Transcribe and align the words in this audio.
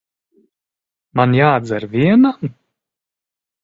Man 1.21 1.37
jādzer 1.41 1.89
vienam? 1.95 2.53